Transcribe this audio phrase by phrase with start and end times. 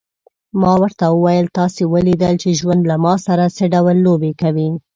[0.61, 4.69] ما ورته وویل: تاسي ولیدل چې ژوند له ما سره څه ډول لوبې کوي.